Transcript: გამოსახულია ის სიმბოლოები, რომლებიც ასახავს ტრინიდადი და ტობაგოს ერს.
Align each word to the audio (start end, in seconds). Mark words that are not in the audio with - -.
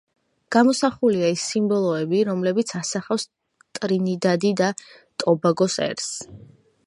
გამოსახულია 0.53 1.27
ის 1.33 1.43
სიმბოლოები, 1.51 2.21
რომლებიც 2.29 2.73
ასახავს 2.79 3.27
ტრინიდადი 3.79 4.53
და 4.65 4.73
ტობაგოს 5.25 5.79
ერს. 5.89 6.11